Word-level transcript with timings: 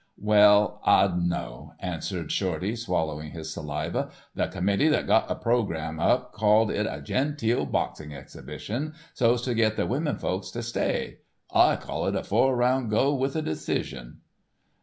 "Well, 0.17 0.81
I 0.83 1.05
d'n 1.05 1.29
know," 1.29 1.75
answered 1.79 2.31
Shorty, 2.31 2.75
swallowing 2.75 3.29
his 3.33 3.53
saliva. 3.53 4.09
"The 4.33 4.47
committee 4.47 4.87
that 4.87 5.05
got 5.05 5.27
the 5.27 5.35
programme 5.35 5.99
up 5.99 6.33
called 6.33 6.71
it 6.71 6.87
a 6.89 7.03
genteel 7.03 7.67
boxing 7.67 8.11
exhibition 8.11 8.95
so's 9.13 9.43
to 9.43 9.53
get 9.53 9.75
the 9.77 9.85
women 9.85 10.17
folks 10.17 10.49
to 10.57 10.63
stay. 10.63 11.19
I 11.53 11.75
call 11.75 12.07
it 12.07 12.15
a 12.15 12.23
four 12.23 12.55
round 12.55 12.89
go 12.89 13.13
with 13.13 13.35
a 13.35 13.43
decision." 13.43 14.21